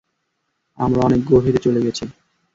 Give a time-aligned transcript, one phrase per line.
[0.77, 2.05] আমরা অনেক গভীরে চলে গেছি।